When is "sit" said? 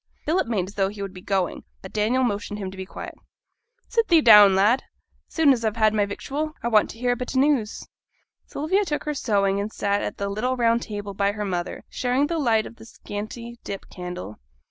3.87-4.07